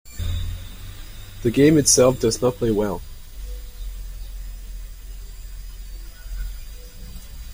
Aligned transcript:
The 1.43 1.51
game 1.51 1.77
itself 1.77 2.19
does 2.19 2.41
not 2.41 2.55
play 2.55 2.71
well. 2.71 3.03